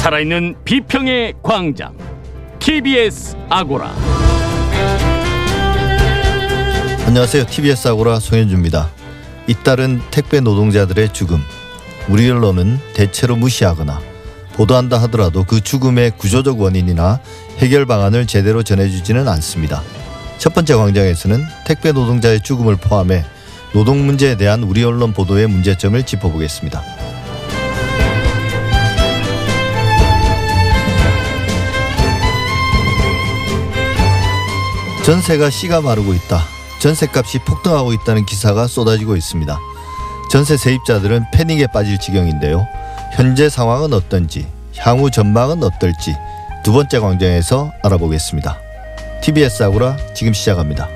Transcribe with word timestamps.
살아있는 0.00 0.56
비평의 0.64 1.34
광장 1.42 1.94
TBS 2.58 3.36
아고라 3.50 3.94
안녕하세요. 7.06 7.44
TBS 7.44 7.88
아고라 7.88 8.18
송현주입니다. 8.18 8.88
잇따른 9.46 10.00
택배 10.10 10.40
노동자들의 10.40 11.12
죽음. 11.12 11.42
우리 12.08 12.30
언론은 12.30 12.78
대체로 12.94 13.36
무시하거나 13.36 14.00
보도한다 14.54 15.02
하더라도 15.02 15.44
그 15.44 15.60
죽음의 15.60 16.12
구조적 16.16 16.58
원인이나 16.58 17.20
해결 17.58 17.84
방안을 17.84 18.26
제대로 18.26 18.62
전해주지는 18.62 19.28
않습니다. 19.28 19.82
첫 20.38 20.54
번째 20.54 20.76
광장에서는 20.76 21.44
택배 21.66 21.92
노동자의 21.92 22.40
죽음을 22.40 22.76
포함해 22.76 23.22
노동 23.74 24.06
문제에 24.06 24.38
대한 24.38 24.62
우리 24.62 24.82
언론 24.82 25.12
보도의 25.12 25.46
문제점을 25.46 26.02
짚어보겠습니다. 26.02 27.19
전세가 35.10 35.50
씨가 35.50 35.80
마르고 35.80 36.14
있다. 36.14 36.40
전세값이 36.78 37.40
폭등하고 37.40 37.92
있다는 37.94 38.24
기사가 38.24 38.68
쏟아지고 38.68 39.16
있습니다. 39.16 39.58
전세 40.30 40.56
세입자들은 40.56 41.32
패닉에 41.32 41.66
빠질 41.74 41.98
지경인데요. 41.98 42.64
현재 43.14 43.48
상황은 43.48 43.92
어떤지, 43.92 44.46
향후 44.78 45.10
전망은 45.10 45.64
어떨지 45.64 46.14
두 46.62 46.72
번째 46.72 47.00
광장에서 47.00 47.72
알아보겠습니다. 47.82 48.56
TBS 49.20 49.64
아고라 49.64 49.96
지금 50.14 50.32
시작합니다. 50.32 50.88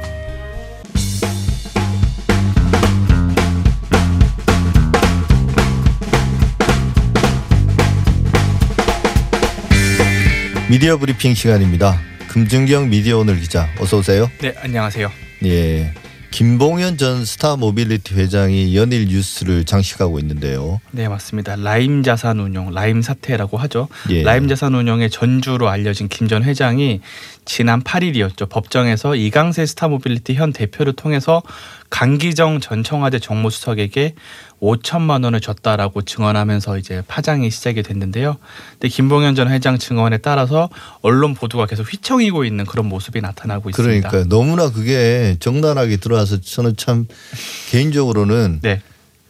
미디어 10.71 10.99
브리핑 10.99 11.35
시간입니다. 11.35 12.14
금준경 12.35 12.91
미디어 12.91 13.19
오늘 13.19 13.39
기자 13.39 13.69
어서 13.79 13.99
오세요. 13.99 14.29
네, 14.41 14.53
안녕하세요. 14.61 15.09
예. 15.45 15.93
김봉현 16.33 16.99
전 16.99 17.25
스타 17.25 17.55
모빌리티 17.55 18.17
회장이 18.17 18.77
연일 18.77 19.07
뉴스를 19.07 19.63
장식하고 19.65 20.19
있는데요. 20.19 20.81
네, 20.91 21.07
맞습니다. 21.09 21.55
라임 21.55 22.03
자산 22.03 22.41
운용, 22.41 22.75
라임 22.75 23.03
사태라고 23.03 23.57
하죠. 23.59 23.87
예. 24.11 24.25
라임 24.25 24.49
자산 24.49 24.75
운용의 24.75 25.11
전주로 25.11 25.69
알려진 25.69 26.09
김 26.09 26.27
전 26.27 26.43
회장이 26.43 27.01
지난 27.45 27.83
8일이었죠. 27.83 28.49
법정에서 28.49 29.15
이강세 29.15 29.67
스타모빌리티 29.67 30.35
현 30.35 30.53
대표를 30.53 30.95
통해서 30.95 31.43
강기정 31.91 32.61
전 32.61 32.83
청와대 32.83 33.19
정무수석에게 33.19 34.15
5천만 34.61 35.25
원을 35.25 35.41
줬다라고 35.41 36.03
증언하면서 36.03 36.79
이제 36.79 37.03
파장이 37.07 37.51
시작이 37.51 37.83
됐는데요. 37.83 38.37
근데 38.73 38.89
김봉현 38.89 39.35
전 39.35 39.51
회장 39.51 39.79
증언에 39.79 40.19
따라서 40.19 40.71
언론 41.03 41.35
보도가 41.35 41.67
계속 41.67 41.93
휘청이고 41.93 42.45
있는 42.45 42.65
그런 42.65 42.87
모습이 42.87 43.21
나타나고 43.21 43.71
있습니다. 43.71 44.09
그러니까 44.09 44.29
너무나 44.29 44.71
그게 44.71 45.37
정당하게 45.39 45.99
들어와서 45.99 46.41
저는 46.41 46.77
참 46.77 47.07
개인적으로는 47.71 48.61
네. 48.63 48.81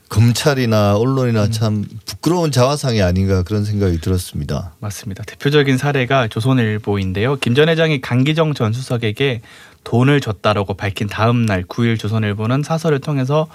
검찰이나 0.08 0.96
언론이나 0.96 1.48
참 1.50 1.84
부끄러운 2.06 2.50
자화상이 2.52 3.02
아닌가 3.02 3.42
그런 3.42 3.64
생각이 3.64 3.98
들었습니다. 4.00 4.74
맞습니다. 4.80 5.24
대표적인 5.24 5.76
사례가 5.78 6.28
조선일보인데요. 6.28 7.36
김 7.36 7.54
전 7.54 7.68
회장이 7.68 8.00
강기정 8.00 8.54
전 8.54 8.72
수석에게 8.72 9.40
돈을 9.84 10.20
줬다라고 10.20 10.74
밝힌 10.74 11.08
다음 11.08 11.46
날 11.46 11.62
9일 11.64 11.98
조선일보는 11.98 12.62
사설을 12.62 13.00
통해서 13.00 13.48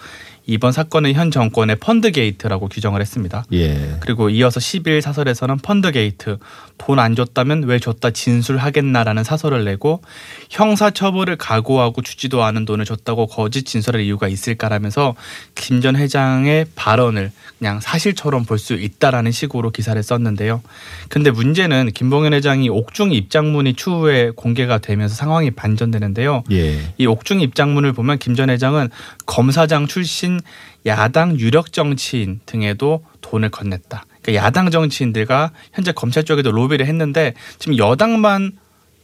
이번 0.49 0.71
사건은 0.71 1.13
현 1.13 1.29
정권의 1.31 1.75
펀드 1.77 2.11
게이트라고 2.11 2.69
규정을 2.69 3.01
했습니다. 3.01 3.45
예. 3.53 3.95
그리고 3.99 4.29
이어서 4.29 4.59
10일 4.59 5.01
사설에서는 5.01 5.57
펀드 5.59 5.91
게이트 5.91 6.37
돈 6.77 6.97
안 6.99 7.15
줬다면 7.15 7.63
왜 7.63 7.77
줬다 7.77 8.11
진술하겠나라는 8.11 9.23
사설을 9.23 9.63
내고 9.65 10.01
형사 10.49 10.89
처벌을 10.89 11.35
각오하고 11.37 12.01
주지도 12.01 12.43
않은 12.43 12.65
돈을 12.65 12.85
줬다고 12.85 13.27
거짓 13.27 13.63
진술할 13.65 14.01
이유가 14.01 14.27
있을까라면서 14.27 15.15
김 15.55 15.79
전 15.81 15.95
회장의 15.95 16.65
발언을 16.75 17.31
그냥 17.57 17.79
사실처럼 17.79 18.43
볼 18.45 18.57
수 18.59 18.73
있다라는 18.73 19.31
식으로 19.31 19.69
기사를 19.71 20.01
썼는데요. 20.03 20.61
근데 21.07 21.31
문제는 21.31 21.91
김봉현 21.93 22.33
회장이 22.33 22.67
옥중 22.69 23.13
입장문이 23.13 23.75
추후에 23.75 24.31
공개가 24.35 24.79
되면서 24.79 25.15
상황이 25.15 25.51
반전되는데요. 25.51 26.43
예. 26.51 26.79
이 26.97 27.05
옥중 27.05 27.39
입장문을 27.41 27.93
보면 27.93 28.17
김 28.17 28.35
전 28.35 28.49
회장은 28.49 28.89
검사장 29.25 29.85
출신 29.87 30.38
야당 30.85 31.39
유력 31.39 31.73
정치인 31.73 32.39
등에도 32.45 33.03
돈을 33.21 33.49
건넸다. 33.49 34.03
그러니까 34.21 34.45
야당 34.45 34.71
정치인들과 34.71 35.51
현재 35.73 35.91
검찰 35.91 36.23
쪽에도 36.23 36.51
로비를 36.51 36.85
했는데 36.85 37.33
지금 37.57 37.77
여당만 37.77 38.53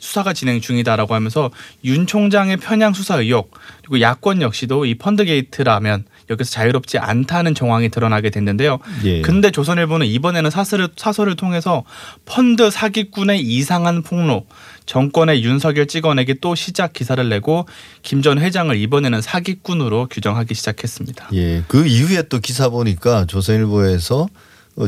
수사가 0.05 0.33
진행 0.33 0.61
중이다라고 0.61 1.15
하면서 1.15 1.49
윤 1.83 2.05
총장의 2.05 2.57
편향 2.57 2.93
수사 2.93 3.15
의혹 3.15 3.51
그리고 3.81 4.01
야권 4.01 4.41
역시도 4.41 4.85
이 4.85 4.95
펀드 4.95 5.25
게이트라면 5.25 6.05
여기서 6.29 6.51
자유롭지 6.51 6.97
않다는 6.97 7.53
정황이 7.53 7.89
드러나게 7.89 8.29
됐는데요. 8.29 8.79
예. 9.03 9.21
근데 9.21 9.51
조선일보는 9.51 10.07
이번에는 10.07 10.49
사설을, 10.49 10.89
사설을 10.95 11.35
통해서 11.35 11.83
펀드 12.25 12.71
사기꾼의 12.71 13.41
이상한 13.41 14.01
폭로 14.01 14.45
정권의 14.85 15.43
윤석열 15.43 15.87
찍어내기 15.87 16.35
또 16.41 16.55
시작 16.55 16.93
기사를 16.93 17.27
내고 17.29 17.67
김 18.01 18.21
전 18.25 18.39
회장을 18.39 18.75
이번에는 18.75 19.21
사기꾼으로 19.21 20.07
규정하기 20.09 20.55
시작했습니다. 20.55 21.29
예. 21.33 21.63
그 21.67 21.85
이후에 21.85 22.23
또 22.23 22.39
기사 22.39 22.69
보니까 22.69 23.25
조선일보에서 23.25 24.21
어, 24.21 24.27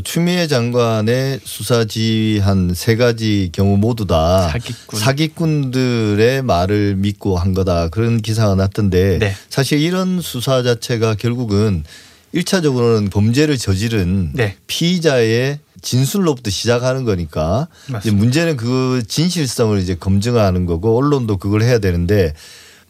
추미애 0.04 0.48
장관의 0.48 1.40
수사 1.46 1.86
지휘한 1.86 2.74
세 2.76 2.98
가지 2.98 3.50
경우 3.54 3.78
모두 3.78 4.06
다 4.06 4.50
사기꾼. 4.50 5.00
사기꾼 5.00 5.72
들의 5.72 6.42
말을 6.42 6.96
믿고 6.98 7.38
한 7.38 7.54
거다 7.54 7.88
그런 7.88 8.22
기사가 8.22 8.56
났던데 8.56 9.20
네. 9.20 9.34
사실 9.50 9.80
이런 9.80 10.20
수사 10.20 10.62
자체가 10.62 11.16
결국은 11.16 11.86
일차적으로는 12.34 13.10
범죄를 13.10 13.58
저지른 13.58 14.32
네. 14.34 14.58
피의자의 14.68 15.60
진술로부터 15.82 16.50
시작하는 16.52 17.06
거니까 17.06 17.70
이제. 18.02 18.12
문제는 18.12 18.58
그 18.58 19.04
진실성을 19.08 19.80
이제 19.80 19.96
검증하는 19.96 20.66
거고 20.66 20.98
언론도 20.98 21.38
그걸 21.38 21.62
해야 21.62 21.80
되는데 21.80 22.34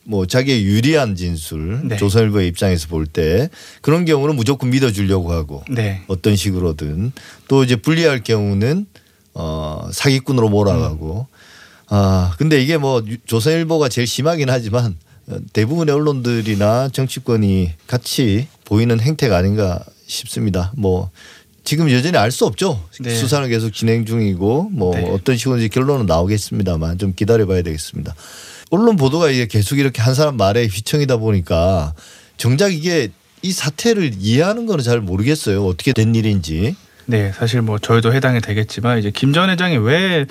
뭐 0.08 0.26
자기의 0.26 0.64
유리한 0.64 1.16
진술 1.16 1.82
네. 1.88 1.98
조선일보의 1.98 2.48
입장에서 2.48 2.88
볼 2.88 3.06
때 3.06 3.50
그런 3.82 4.06
경우는 4.06 4.36
무조건 4.38 4.70
믿어주려고 4.70 5.32
하고 5.34 5.64
네. 5.70 6.02
어떤 6.08 6.36
식으로든 6.36 7.12
또 7.50 7.64
이제 7.64 7.76
불리할 7.76 8.24
경우는 8.24 8.86
어 9.34 9.90
사기꾼으로 9.92 10.48
몰아가고 10.50 11.28
아 11.90 12.34
근데 12.38 12.62
이게 12.62 12.78
뭐 12.78 13.04
유- 13.08 13.18
조선일보가 13.26 13.90
제일 13.90 14.08
심하긴 14.08 14.50
하지만 14.50 14.96
어, 15.28 15.38
대부분의 15.54 15.94
언론들이나 15.94 16.90
정치권이 16.90 17.72
같이 17.88 18.48
보이는 18.66 19.00
행태가 19.00 19.36
아닌가 19.38 19.84
싶습니다. 20.08 20.72
뭐 20.78 21.10
지금 21.66 21.92
여전히 21.92 22.18
알 22.18 22.32
수 22.32 22.46
없죠. 22.46 22.82
네. 23.02 23.14
수사는 23.14 23.48
계속 23.50 23.72
진행 23.74 24.06
중이고 24.06 24.70
뭐 24.72 24.96
네. 24.96 25.04
어떤 25.10 25.36
식으로인지 25.36 25.68
결론은 25.68 26.06
나오겠습니다만 26.06 26.98
좀 26.98 27.14
기다려봐야 27.14 27.62
되겠습니다. 27.62 28.16
언론 28.70 28.96
보도가 28.96 29.30
이게 29.30 29.48
계속 29.48 29.80
이렇게 29.80 30.02
한 30.02 30.14
사람 30.14 30.38
말에 30.38 30.66
휘청이다 30.68 31.18
보니까 31.18 31.94
정작 32.38 32.74
이게 32.74 33.10
이 33.42 33.52
사태를 33.52 34.12
이해하는 34.20 34.66
거는 34.66 34.84
잘 34.84 35.00
모르겠어요. 35.00 35.66
어떻게 35.66 35.94
된 35.94 36.14
일인지. 36.16 36.76
네, 37.06 37.32
사실 37.32 37.62
뭐 37.62 37.80
저희도 37.80 38.14
해당이 38.14 38.42
되겠지만 38.42 39.00
이제 39.00 39.12
김 39.12 39.32
전 39.32 39.50
회장이 39.50 39.78
왜 39.78 40.26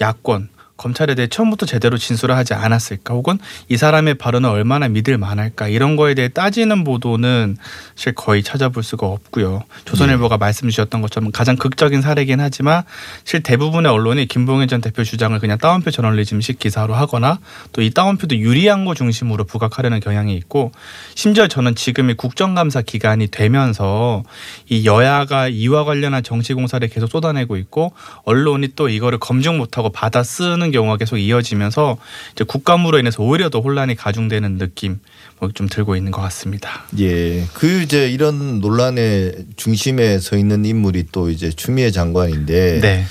야권 0.00 0.48
검찰에 0.80 1.14
대해 1.14 1.28
처음부터 1.28 1.66
제대로 1.66 1.98
진술을 1.98 2.34
하지 2.34 2.54
않았을까? 2.54 3.12
혹은 3.12 3.38
이 3.68 3.76
사람의 3.76 4.14
발언을 4.14 4.48
얼마나 4.48 4.88
믿을 4.88 5.18
만할까? 5.18 5.68
이런 5.68 5.94
거에 5.96 6.14
대해 6.14 6.28
따지는 6.28 6.84
보도는 6.84 7.58
사실 7.94 8.14
거의 8.14 8.42
찾아볼 8.42 8.82
수가 8.82 9.06
없고요. 9.06 9.62
조선일보가 9.84 10.38
말씀 10.38 10.70
주셨던 10.70 11.02
것처럼 11.02 11.32
가장 11.32 11.56
극적인 11.56 12.00
사례긴 12.00 12.40
하지만 12.40 12.82
실 13.24 13.42
대부분의 13.42 13.92
언론이 13.92 14.24
김봉현 14.26 14.68
전 14.68 14.80
대표 14.80 15.04
주장을 15.04 15.38
그냥 15.38 15.58
따옴표 15.58 15.90
저널리즘식 15.90 16.58
기사로 16.58 16.94
하거나 16.94 17.38
또 17.72 17.80
이 17.82 17.90
따옴표도 17.90 18.36
유리한 18.36 18.84
거 18.84 18.94
중심으로 18.94 19.44
부각하려는 19.44 20.00
경향이 20.00 20.34
있고 20.36 20.72
심지어 21.14 21.48
저는 21.48 21.74
지금이 21.74 22.14
국정감사 22.14 22.82
기간이 22.82 23.28
되면서 23.28 24.22
이 24.68 24.86
여야가 24.86 25.48
이와 25.48 25.84
관련한 25.84 26.22
정치 26.22 26.54
공사를 26.54 26.86
계속 26.88 27.10
쏟아내고 27.10 27.56
있고 27.56 27.92
언론이 28.24 28.68
또 28.76 28.88
이거를 28.88 29.18
검증 29.18 29.58
못하고 29.58 29.90
받아 29.90 30.22
쓰는 30.22 30.69
경우가 30.70 30.96
계속 30.96 31.16
이어지면서 31.18 31.96
이제 32.32 32.44
국감으로 32.44 32.98
인해서 32.98 33.22
오히려 33.22 33.50
더 33.50 33.60
혼란이 33.60 33.96
가중되는 33.96 34.58
느낌 34.58 35.00
뭐좀 35.38 35.68
들고 35.68 35.96
있는 35.96 36.12
것 36.12 36.20
같습니다. 36.22 36.84
예. 36.98 37.44
그 37.54 37.82
이제 37.82 38.10
이런 38.10 38.60
논란의 38.60 39.46
중심에 39.56 40.18
서 40.18 40.36
있는 40.36 40.64
인물이 40.64 41.06
또 41.12 41.30
이제 41.30 41.50
추미애 41.50 41.90
장관인데 41.90 42.80
네. 42.80 43.04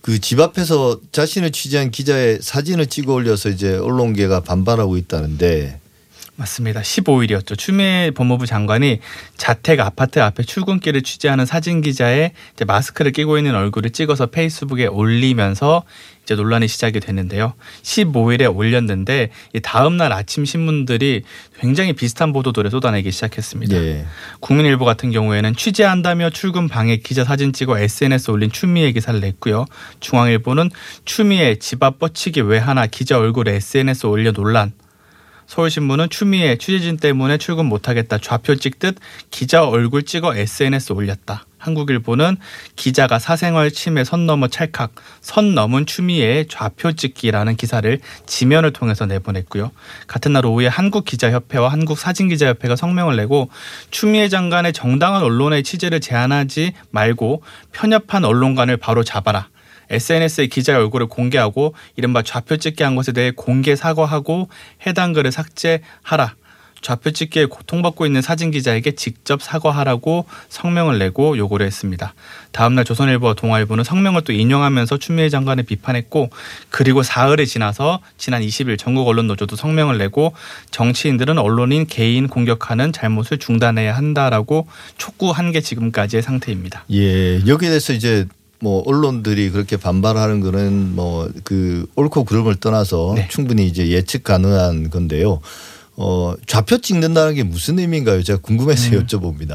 그집 0.00 0.40
앞에서 0.40 1.00
자신을 1.12 1.52
취재한 1.52 1.90
기자의 1.90 2.38
사진을 2.40 2.86
찍어 2.86 3.12
올려서 3.12 3.50
이제 3.50 3.76
언론계가 3.76 4.40
반발하고 4.40 4.96
있다는데 4.96 5.80
맞습니다. 6.36 6.80
15일이었죠. 6.80 7.58
추미애 7.58 8.10
법무부 8.10 8.46
장관이 8.46 9.00
자택 9.36 9.80
아파트 9.80 10.18
앞에 10.18 10.42
출근길을 10.42 11.02
취재하는 11.02 11.44
사진 11.44 11.82
기자의 11.82 12.32
이제 12.54 12.64
마스크를 12.64 13.12
끼고 13.12 13.36
있는 13.36 13.54
얼굴을 13.54 13.90
찍어서 13.90 14.26
페이스북에 14.26 14.86
올리면서 14.86 15.84
이제 16.22 16.34
논란이 16.34 16.68
시작이 16.68 17.00
됐는데요. 17.00 17.52
15일에 17.82 18.54
올렸는데 18.54 19.30
이 19.54 19.60
다음 19.60 19.96
날 19.98 20.12
아침 20.12 20.44
신문들이 20.44 21.22
굉장히 21.60 21.92
비슷한 21.92 22.32
보도들을 22.32 22.70
쏟아내기 22.70 23.10
시작했습니다. 23.10 23.76
예. 23.76 24.06
국민일보 24.40 24.84
같은 24.84 25.10
경우에는 25.10 25.54
취재한다며 25.54 26.30
출근 26.30 26.68
방해 26.68 26.96
기자 26.96 27.24
사진 27.24 27.52
찍어 27.52 27.78
SNS 27.78 28.30
올린 28.30 28.50
추미애 28.50 28.92
기사를 28.92 29.18
냈고요. 29.20 29.66
중앙일보는 30.00 30.70
추미애 31.04 31.56
집 31.56 31.82
앞 31.82 31.98
뻗치기 31.98 32.40
왜 32.42 32.58
하나 32.58 32.86
기자 32.86 33.18
얼굴에 33.18 33.56
SNS 33.56 34.06
올려 34.06 34.32
논란. 34.32 34.72
서울신문은 35.52 36.08
추미애 36.08 36.56
취재진 36.56 36.96
때문에 36.96 37.36
출근 37.36 37.66
못하겠다 37.66 38.16
좌표 38.16 38.54
찍듯 38.54 38.96
기자 39.30 39.68
얼굴 39.68 40.02
찍어 40.02 40.34
SNS 40.34 40.94
올렸다. 40.94 41.44
한국일보는 41.58 42.38
기자가 42.74 43.18
사생활 43.18 43.70
침해 43.70 44.02
선 44.02 44.24
넘어 44.24 44.48
찰칵 44.48 44.94
선 45.20 45.54
넘은 45.54 45.84
추미애의 45.84 46.48
좌표 46.48 46.92
찍기라는 46.92 47.56
기사를 47.56 48.00
지면을 48.24 48.72
통해서 48.72 49.04
내보냈고요. 49.04 49.72
같은 50.06 50.32
날 50.32 50.46
오후에 50.46 50.68
한국기자협회와 50.68 51.70
한국사진기자협회가 51.70 52.74
성명을 52.74 53.16
내고 53.16 53.50
추미애 53.90 54.30
장관의 54.30 54.72
정당한 54.72 55.22
언론의 55.22 55.64
취재를 55.64 56.00
제한하지 56.00 56.72
말고 56.92 57.42
편협한 57.72 58.24
언론관을 58.24 58.78
바로 58.78 59.04
잡아라. 59.04 59.51
SNS에 59.92 60.46
기자의 60.46 60.78
얼굴을 60.78 61.06
공개하고 61.06 61.74
이른바 61.96 62.22
좌표 62.22 62.56
찍기 62.56 62.82
한 62.82 62.96
것에 62.96 63.12
대해 63.12 63.30
공개 63.30 63.76
사과하고 63.76 64.48
해당 64.86 65.12
글을 65.12 65.30
삭제하라. 65.30 66.34
좌표 66.82 67.12
찍기에 67.12 67.46
고통받고 67.46 68.04
있는 68.04 68.20
사진 68.20 68.50
기자에게 68.50 68.92
직접 68.92 69.40
사과하라고 69.40 70.26
성명을 70.48 70.98
내고 70.98 71.38
요구를 71.38 71.64
했습니다. 71.64 72.12
다음날 72.50 72.84
조선일보와 72.84 73.34
동아일보는 73.34 73.84
성명을 73.84 74.22
또 74.22 74.32
인용하면서 74.32 74.98
추미애 74.98 75.28
장관을 75.28 75.62
비판했고 75.62 76.30
그리고 76.68 77.02
사흘이 77.02 77.46
지나서 77.46 78.00
지난 78.18 78.42
20일 78.42 78.78
전국 78.78 79.06
언론 79.08 79.28
노조도 79.28 79.56
성명을 79.56 79.96
내고 79.96 80.34
정치인들은 80.70 81.38
언론인 81.38 81.86
개인 81.86 82.26
공격하는 82.26 82.92
잘못을 82.92 83.38
중단해야 83.38 83.96
한다라고 83.96 84.66
촉구한 84.98 85.52
게 85.52 85.60
지금까지의 85.60 86.22
상태입니다. 86.22 86.84
예. 86.90 87.46
여기에 87.46 87.68
대해서 87.68 87.92
이제 87.92 88.26
뭐 88.62 88.82
언론들이 88.86 89.50
그렇게 89.50 89.76
반발하는 89.76 90.40
거는 90.40 90.94
뭐 90.94 91.28
그 91.44 91.86
옳고 91.96 92.24
그름을 92.24 92.56
떠나서 92.56 93.14
네. 93.16 93.28
충분히 93.28 93.66
이제 93.66 93.88
예측 93.88 94.24
가능한 94.24 94.90
건데요. 94.90 95.40
어, 95.96 96.34
좌표 96.46 96.78
찍는다는 96.78 97.34
게 97.34 97.42
무슨 97.42 97.78
의미인가요? 97.78 98.22
제가 98.22 98.40
궁금해서 98.40 98.96
음. 98.96 99.06
여쭤봅니다. 99.06 99.54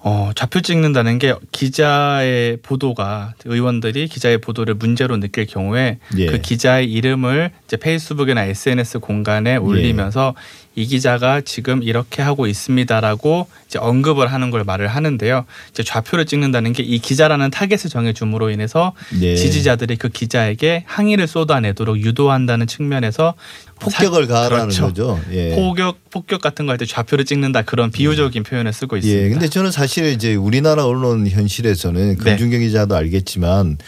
어, 0.00 0.30
좌표 0.36 0.60
찍는다는 0.60 1.18
게 1.18 1.34
기자의 1.50 2.58
보도가 2.58 3.34
의원들이 3.44 4.06
기자의 4.06 4.38
보도를 4.38 4.74
문제로 4.74 5.16
느낄 5.16 5.46
경우에 5.46 5.98
예. 6.16 6.26
그 6.26 6.40
기자의 6.40 6.92
이름을 6.92 7.50
이제 7.66 7.76
페이스북이나 7.76 8.44
SNS 8.44 9.00
공간에 9.00 9.56
올리면서 9.56 10.34
이 10.76 10.86
기자가 10.86 11.40
지금 11.40 11.82
이렇게 11.82 12.22
하고 12.22 12.46
있습니다라고 12.46 13.48
이제 13.66 13.78
언급을 13.78 14.30
하는 14.32 14.50
걸 14.50 14.62
말을 14.62 14.86
하는데요. 14.88 15.46
이제 15.70 15.82
좌표를 15.82 16.26
찍는다는 16.26 16.72
게 16.72 16.82
이 16.86 16.98
기자라는 17.00 17.50
타겟을 17.50 17.90
정해줌으로 17.90 18.50
인해서 18.50 18.92
예. 19.20 19.34
지지자들이 19.34 19.96
그 19.96 20.08
기자에게 20.08 20.84
항의를 20.86 21.26
쏟아내도록 21.26 21.98
유도한다는 22.00 22.66
측면에서 22.68 23.34
폭격을 23.80 24.26
가하라는 24.28 24.64
그렇죠. 24.68 24.82
거죠. 24.86 25.20
예. 25.32 25.54
폭격 25.56 25.98
폭격 26.10 26.40
같은 26.40 26.66
거 26.66 26.72
할 26.72 26.76
때 26.78 26.84
좌표를 26.84 27.24
찍는다 27.24 27.62
그런 27.62 27.90
비유적인 27.90 28.42
표현을 28.42 28.72
쓰고 28.72 28.98
있습니다. 28.98 29.22
예. 29.24 29.28
근데 29.30 29.48
저는 29.48 29.70
사실 29.70 30.04
이제 30.06 30.34
우리나라 30.34 30.84
언론 30.84 31.26
현실에서는 31.26 32.16
네. 32.18 32.22
금준경 32.22 32.60
기자도 32.60 32.94
알겠지만 32.94 33.78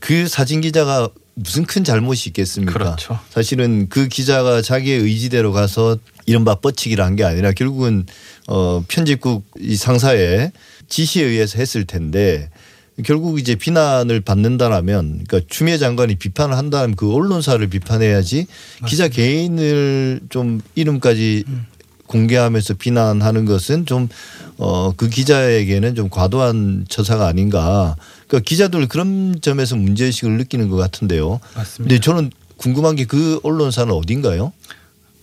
그 0.00 0.26
사진 0.26 0.60
기자가 0.60 1.08
무슨 1.34 1.64
큰 1.64 1.82
잘못이 1.84 2.28
있겠습니까? 2.30 2.72
그렇죠. 2.74 3.18
사실은 3.30 3.88
그 3.88 4.08
기자가 4.08 4.60
자기의 4.60 4.98
의지대로 5.00 5.52
가서 5.52 5.96
이른바 6.26 6.56
뻗치기를 6.56 7.04
한게 7.04 7.24
아니라 7.24 7.52
결국은 7.52 8.06
어 8.48 8.84
편집국 8.88 9.44
이 9.60 9.76
상사의 9.76 10.52
지시에 10.88 11.24
의해서 11.24 11.58
했을 11.58 11.84
텐데 11.84 12.50
결국 13.04 13.38
이제 13.38 13.54
비난을 13.54 14.20
받는다라면 14.20 15.24
그러니까 15.26 15.40
추미애 15.48 15.78
장관이 15.78 16.16
비판을 16.16 16.56
한다면 16.56 16.94
그 16.96 17.12
언론사를 17.12 17.66
비판해야지 17.66 18.46
기자 18.86 19.08
개인을 19.08 20.20
좀 20.28 20.60
이름까지 20.74 21.44
음. 21.48 21.66
공개하면서 22.06 22.74
비난하는 22.74 23.44
것은 23.46 23.86
좀 23.86 24.08
어 24.58 24.92
그 24.96 25.08
기자에게는 25.08 25.94
좀 25.94 26.08
과도한 26.08 26.86
처사가 26.88 27.26
아닌가. 27.26 27.96
그러니까 28.28 28.48
기자들 28.48 28.86
그런 28.86 29.34
점에서 29.40 29.76
문제의식을 29.76 30.36
느끼는 30.38 30.68
것 30.68 30.76
같은데요. 30.76 31.40
맞습니다. 31.56 31.88
근데 31.88 32.00
저는 32.00 32.30
궁금한 32.56 32.94
게 32.94 33.04
그 33.06 33.40
언론사는 33.42 33.92
어딘가요? 33.92 34.52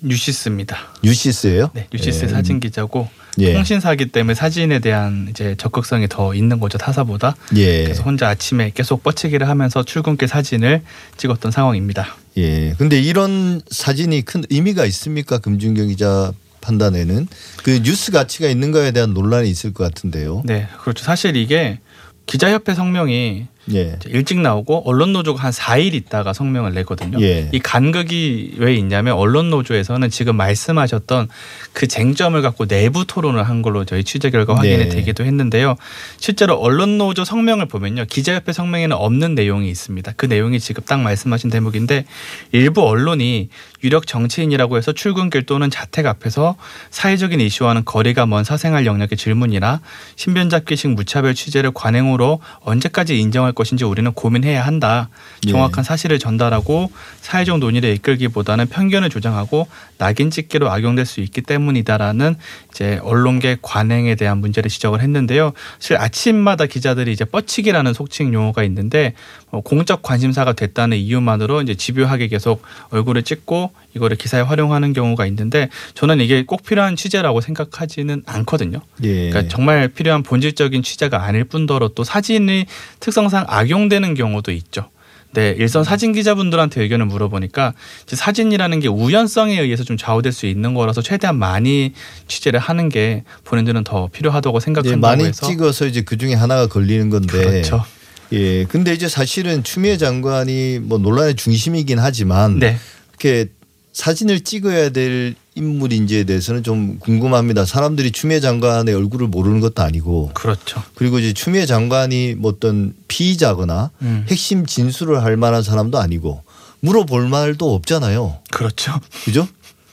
뉴시스입니다. 0.02 0.78
뉴시스예요? 1.04 1.72
네, 1.74 1.88
뉴시스 1.92 2.22
예. 2.22 2.28
의 2.28 2.34
사진 2.34 2.60
기자고 2.60 3.08
예. 3.40 3.54
통신사기 3.54 4.08
때문에 4.08 4.34
사진에 4.34 4.80
대한 4.80 5.28
이제 5.30 5.56
적극성이 5.58 6.08
더 6.08 6.34
있는 6.34 6.60
거죠 6.60 6.78
타사보다. 6.78 7.36
예. 7.56 7.84
그래서 7.84 8.04
혼자 8.04 8.28
아침에 8.30 8.72
계속 8.74 9.04
뻗치기를 9.04 9.48
하면서 9.48 9.84
출근길 9.84 10.28
사진을 10.28 10.82
찍었던 11.18 11.52
상황입니다. 11.52 12.16
예. 12.38 12.74
근데 12.78 13.00
이런 13.00 13.62
사진이 13.70 14.24
큰 14.24 14.44
의미가 14.50 14.86
있습니까? 14.86 15.38
금준경 15.38 15.88
기자 15.88 16.32
판단에는 16.62 17.28
그 17.64 17.82
뉴스 17.84 18.12
가치가 18.12 18.48
있는가에 18.48 18.92
대한 18.92 19.14
논란이 19.14 19.50
있을 19.50 19.74
것 19.74 19.84
같은데요. 19.86 20.44
네, 20.46 20.68
그렇죠. 20.82 21.04
사실 21.04 21.36
이게 21.36 21.80
기자협회 22.26 22.76
성명이 22.76 23.48
예. 23.74 23.98
일찍 24.08 24.40
나오고 24.40 24.84
언론 24.86 25.14
노조가 25.14 25.44
한 25.44 25.52
4일 25.52 25.94
있다가 25.94 26.34
성명을 26.34 26.74
내거든요. 26.74 27.22
예. 27.22 27.50
이 27.52 27.60
간극이 27.60 28.56
왜 28.58 28.76
있냐면 28.76 29.14
언론 29.16 29.50
노조에서는 29.50 30.10
지금 30.10 30.36
말씀하셨던 30.38 31.30
그 31.74 31.88
쟁점을 31.88 32.42
갖고 32.42 32.66
내부 32.66 33.06
토론을 33.06 33.44
한 33.44 33.62
걸로 33.62 33.86
저희 33.86 34.04
취재 34.04 34.30
결과 34.30 34.56
확인이 34.56 34.78
네. 34.78 34.90
되기도 34.90 35.24
했는데요. 35.26 35.76
실제로 36.18 36.56
언론 36.56 36.98
노조 36.98 37.24
성명을 37.24 37.68
보면요. 37.68 38.06
기자협회 38.06 38.54
성명에는 38.54 38.96
없는 38.96 39.36
내용이 39.36 39.70
있습니다. 39.70 40.14
그 40.16 40.26
내용이 40.26 40.60
지금 40.60 40.84
딱 40.86 41.00
말씀하신 41.00 41.50
대목인데 41.50 42.06
일부 42.52 42.88
언론이 42.88 43.50
유력 43.84 44.08
정치인이라고 44.08 44.78
해서 44.78 44.92
출근길 44.92 45.46
또는 45.46 45.70
자택 45.70 46.06
앞에서 46.06 46.56
사회적인 46.90 47.40
이슈와는 47.40 47.86
거리가 47.86 48.26
먼 48.26 48.44
사생활 48.44 48.86
영역의 48.86 49.18
질문이나 49.18 49.82
신변 50.16 50.50
잡기식 50.50 50.92
무차별 50.92 51.34
취재를 51.34 51.72
관행으로 51.72 52.40
언제까지 52.62 53.20
인정할 53.20 53.54
것인지 53.60 53.84
우리는 53.84 54.10
고민해야 54.14 54.66
한다. 54.66 55.10
예. 55.46 55.52
정확한 55.52 55.84
사실을 55.84 56.18
전달하고 56.18 56.90
사회적 57.20 57.60
논의를 57.60 57.90
이끌기보다는 57.96 58.68
편견을 58.68 59.10
조장하고 59.10 59.68
낙인 59.98 60.32
찍기로 60.32 60.72
악용될 60.72 61.06
수 61.06 61.20
있기 61.20 61.42
때문이다라는 61.42 62.38
이제 62.72 63.00
언론계 63.04 63.58
관행에 63.62 64.16
대한 64.16 64.38
문제를 64.38 64.70
지적을 64.70 65.02
했는데요. 65.02 65.52
사실 65.78 65.98
아침마다 65.98 66.66
기자들이 66.66 67.12
이제 67.12 67.26
뻗치기라는 67.26 67.94
속칭 67.94 68.34
용어가 68.34 68.64
있는데 68.64 69.14
어, 69.52 69.60
공적 69.60 70.02
관심사가 70.02 70.54
됐다는 70.54 70.98
이유만으로 70.98 71.62
이제 71.62 71.76
집요하게 71.76 72.28
계속 72.30 72.62
얼굴을 72.92 73.24
찍고 73.24 73.72
이거를 73.96 74.16
기사에 74.16 74.42
활용하는 74.42 74.94
경우가 74.94 75.26
있는데 75.26 75.70
저는 75.96 76.22
이게 76.22 76.44
꼭 76.46 76.64
필요한 76.64 76.96
취재라고 76.96 77.42
생각하지는 77.42 78.24
않거든요. 78.26 78.80
예. 79.04 79.30
그러니까 79.30 79.48
정말 79.48 79.88
필요한 79.90 80.24
본질적인 80.24 80.84
취재가 80.84 81.24
아닐 81.24 81.44
뿐더러 81.44 81.90
또 81.90 82.04
사진의 82.04 82.68
특성상 83.00 83.39
악용되는 83.48 84.14
경우도 84.14 84.52
있죠. 84.52 84.90
네, 85.32 85.54
일선 85.58 85.84
사진 85.84 86.12
기자분들한테 86.12 86.82
의견을 86.82 87.06
물어보니까 87.06 87.74
사진이라는 88.08 88.80
게 88.80 88.88
우연성에 88.88 89.60
의해서 89.60 89.84
좀 89.84 89.96
좌우될 89.96 90.32
수 90.32 90.48
있는 90.48 90.74
거라서 90.74 91.02
최대한 91.02 91.38
많이 91.38 91.94
취재를 92.28 92.60
하는 92.60 92.90
게 92.90 93.24
본인들은 93.44 93.84
더 93.84 94.08
필요하다고 94.08 94.60
생각한다고 94.60 95.00
많이 95.00 95.26
해서 95.26 95.46
찍어서 95.46 95.86
이제 95.86 96.02
그 96.02 96.18
중에 96.18 96.34
하나가 96.34 96.68
걸리는 96.68 97.10
건데. 97.10 97.32
그렇죠. 97.32 97.86
예. 98.32 98.66
근데 98.66 98.94
이제 98.94 99.08
사실은 99.08 99.64
추미애 99.64 99.98
장관이 99.98 100.80
뭐 100.80 100.98
논란의 100.98 101.36
중심이긴 101.36 102.00
하지만 102.00 102.60
네, 102.60 102.78
이렇게 103.10 103.50
사진을 103.94 104.42
찍어야 104.42 104.90
될 104.90 105.36
인물인지에 105.56 106.24
대해서는 106.24 106.64
좀 106.64 107.00
궁금합니다. 107.00 107.66
사람들이 107.66 108.12
추미애 108.12 108.40
장관의 108.40 108.94
얼굴을 108.94 109.28
모르는 109.28 109.60
것도 109.60 109.82
아니고 109.82 110.32
그렇죠. 110.34 110.82
그리고 110.96 111.20
이제 111.20 111.34
추미애 111.34 111.66
장관이 111.66 112.36
뭐 112.36 112.52
어떤 112.52 112.94
피의자거나 113.08 113.92
음. 114.02 114.26
핵심 114.30 114.66
진술을 114.66 115.24
할 115.24 115.38
만한 115.38 115.64
사람도 115.64 115.98
아니고 115.98 116.44
물어볼 116.82 117.28
말도 117.28 117.74
없잖아요. 117.74 118.40
그렇죠. 118.52 119.00
그죠? 119.26 119.48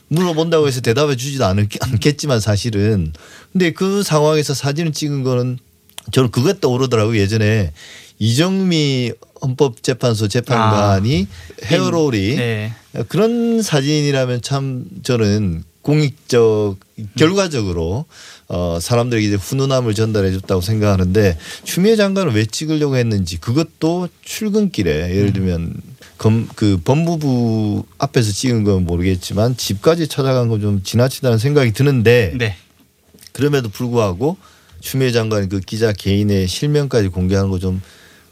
물어본다고 0.08 0.68
해서 0.68 0.80
대답해 0.80 1.16
주지도 1.16 1.46
않을, 1.46 1.68
않겠지만 1.80 2.38
사실은 2.38 3.12
근데 3.52 3.72
그 3.72 4.02
상황에서 4.02 4.54
사진을 4.54 4.92
찍은 4.92 5.24
거는 5.24 5.58
저는 6.12 6.30
그거 6.30 6.52
떠오르더라고요. 6.52 7.18
예전에 7.18 7.72
이정미 8.18 9.12
헌법재판소 9.42 10.28
재판관이 10.28 11.28
헤어롤이 11.64 12.37
네. 12.37 12.73
그런 13.08 13.61
사진이라면 13.62 14.42
참 14.42 14.85
저는 15.02 15.62
공익적 15.82 16.78
결과적으로 17.16 18.06
어 18.49 18.78
사람들에게 18.80 19.26
이제 19.26 19.37
훈훈함을 19.37 19.94
전달해 19.94 20.32
줬다고 20.32 20.61
생각하는데 20.61 21.37
추미애 21.64 21.94
장관은 21.96 22.32
왜 22.32 22.44
찍으려고 22.46 22.96
했는지 22.96 23.37
그것도 23.38 24.08
출근길에 24.23 25.14
예를 25.14 25.32
들면 25.32 25.75
검 26.18 26.49
그 26.56 26.80
법무부 26.82 27.85
앞에서 27.99 28.32
찍은 28.32 28.64
건 28.64 28.85
모르겠지만 28.85 29.56
집까지 29.56 30.08
찾아간 30.08 30.49
건 30.49 30.61
좀 30.61 30.82
지나치다는 30.82 31.38
생각이 31.38 31.73
드는데 31.73 32.32
네. 32.38 32.56
그럼에도 33.32 33.68
불구하고 33.68 34.38
추미애 34.80 35.12
장관이 35.12 35.49
그 35.50 35.61
기자 35.61 35.92
개인의 35.92 36.49
실명까지 36.49 37.08
공개하는 37.08 37.50
거좀 37.50 37.82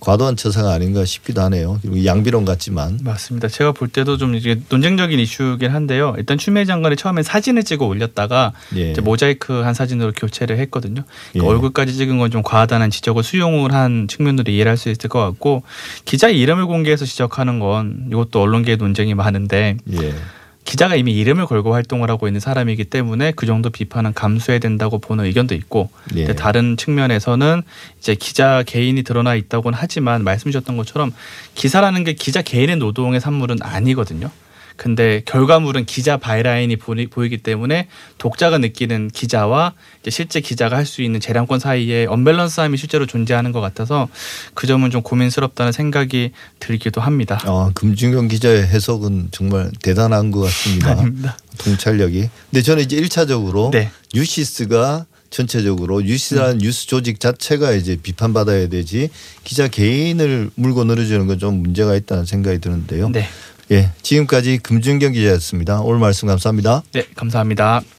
과도한 0.01 0.37
처사가 0.37 0.73
아닌가 0.73 1.05
싶기도 1.05 1.41
하네요. 1.43 1.79
그리고 1.81 2.05
양비론 2.05 2.45
같지만 2.45 2.99
맞습니다. 3.03 3.49
제가 3.49 3.73
볼 3.73 3.89
때도 3.89 4.19
좀 4.19 4.35
이게 4.35 4.61
논쟁적인 4.69 5.19
이슈긴 5.19 5.71
한데요. 5.71 6.15
일단 6.19 6.37
추미애 6.37 6.65
장관이 6.67 6.97
처음에 6.97 7.23
사진을 7.23 7.63
찍어 7.65 7.87
올렸다가 7.87 8.53
예. 8.77 8.91
이제 8.91 9.01
모자이크 9.01 9.63
한 9.63 9.73
사진으로 9.73 10.13
교체를 10.13 10.59
했거든요. 10.59 11.05
그러니까 11.33 11.51
예. 11.51 11.55
얼굴까지 11.55 11.95
찍은 11.95 12.19
건 12.19 12.31
좀 12.31 12.43
과하다는 12.43 12.91
지적을 12.91 13.23
수용을 13.23 13.73
한 13.73 14.09
측면으로 14.09 14.51
이해를 14.51 14.71
할 14.71 14.77
수 14.77 14.91
있을 14.91 15.09
것 15.09 15.21
같고 15.21 15.63
기자 16.05 16.29
이름을 16.29 16.67
공개해서 16.67 17.05
지적하는 17.05 17.61
건 17.61 18.07
이것도 18.11 18.41
언론계의 18.43 18.77
논쟁이 18.77 19.15
많은데 19.15 19.77
예. 19.93 20.15
기자가 20.65 20.97
이미 20.97 21.13
이름을 21.13 21.47
걸고 21.47 21.75
활동을 21.75 22.11
하고 22.11 22.27
있는 22.27 22.41
사람이기 22.41 22.85
때문에 22.85 23.33
그 23.33 23.47
정도 23.47 23.71
비판은 23.71 24.15
감수해야 24.15 24.59
된다고 24.59 24.99
보는 24.99 25.25
의견도 25.27 25.55
있고 25.55 25.91
예. 26.17 26.27
다른 26.35 26.77
측면에서는 26.77 27.63
이제 27.99 28.15
기자 28.15 28.63
개인이 28.67 29.01
드러나 29.03 29.35
있다고는 29.35 29.79
하지만 29.81 30.25
말씀 30.25 30.51
주셨던 30.51 30.77
것처럼 30.77 31.13
기사라는 31.55 32.05
게 32.05 32.15
기자 32.15 32.43
개인의 32.43 32.77
노동의 32.77 33.21
산물은 33.21 33.59
아니거든요. 33.61 34.31
근데 34.77 35.23
결과물은 35.25 35.85
기자 35.87 36.17
바이라인이 36.17 36.75
보이- 36.77 37.07
보이기 37.07 37.39
때문에 37.39 37.87
독자가 38.19 38.59
느끼는 38.59 39.09
기자와 39.13 39.75
실제 40.09 40.41
기자가 40.41 40.77
할 40.77 40.85
수 40.85 41.01
있는 41.03 41.19
재량권 41.21 41.61
사이에 41.61 42.07
언밸런스함이 42.07 42.77
실제로 42.77 43.07
존재하는 43.07 43.53
것 43.53 43.61
같아서 43.61 44.09
그 44.55 44.67
점은 44.67 44.91
좀 44.91 45.03
고민스럽다는 45.03 45.73
생각이 45.73 46.33
들기도 46.61 47.01
합니다. 47.01 47.41
아, 47.45 47.71
금준경 47.75 48.29
기자의 48.29 48.67
해석은 48.67 49.29
정말 49.31 49.71
대단한 49.83 50.31
것 50.31 50.41
같습니다. 50.41 50.91
아닙니다. 50.91 51.39
통찰력이. 51.59 52.29
근데 52.51 52.63
저는 52.63 52.83
이제 52.83 52.97
일차적으로 52.97 53.71
네. 53.73 53.91
유시스가 54.15 55.07
전체적으로 55.31 56.05
유시라는 56.05 56.59
뉴스 56.59 56.87
조직 56.87 57.19
자체가 57.19 57.73
이제 57.73 57.97
비판받아야 58.01 58.69
되지 58.69 59.09
기자 59.43 59.67
개인을 59.69 60.51
물고 60.55 60.85
늘어주는 60.85 61.27
건 61.27 61.39
좀 61.39 61.63
문제가 61.63 61.97
있다는 61.97 62.25
생각이 62.25 62.59
드는데요. 62.61 63.09
네. 63.09 63.27
예, 63.71 63.91
지금까지 64.03 64.59
금준경 64.59 65.13
기자였습니다. 65.13 65.81
오늘 65.81 65.99
말씀 66.01 66.29
감사합니다. 66.29 66.83
네, 66.93 67.07
감사합니다. 67.15 67.83